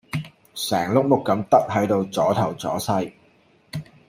[0.55, 3.13] 成碌木咁得喺度阻頭阻勢!